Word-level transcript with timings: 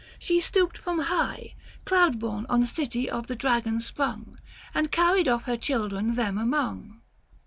She 0.17 0.39
stooped 0.39 0.79
from 0.79 0.97
high 0.97 1.53
Cloudborne 1.85 2.47
on 2.49 2.65
city 2.65 3.07
of 3.07 3.27
the 3.27 3.35
dragon 3.35 3.79
sprung, 3.81 4.39
And 4.73 4.91
carried 4.91 5.27
off 5.27 5.43
her 5.43 5.57
children 5.57 6.15
them 6.15 6.39
among. 6.39 7.01